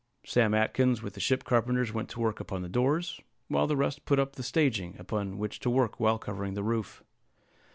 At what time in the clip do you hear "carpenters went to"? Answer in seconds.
1.43-2.19